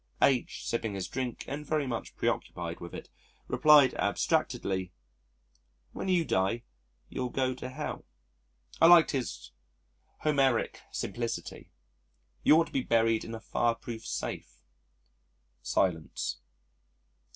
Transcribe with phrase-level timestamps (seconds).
[0.19, 0.65] H.
[0.65, 3.07] (sipping his drink and very much preoccupied with it)
[3.47, 4.91] replied abstractedly,
[5.91, 6.63] "When you die
[7.07, 8.05] you'll go to Hell."
[8.81, 9.51] (I liked his
[10.23, 11.69] Homeric simplicity.)
[12.41, 14.63] "You ought to be buried in a fireproof safe."
[15.61, 16.39] Silence.